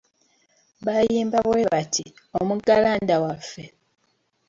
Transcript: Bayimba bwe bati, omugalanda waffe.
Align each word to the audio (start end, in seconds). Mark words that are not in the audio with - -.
Bayimba 0.85 1.39
bwe 1.47 1.61
bati, 1.71 2.05
omugalanda 2.39 3.15
waffe. 3.23 3.63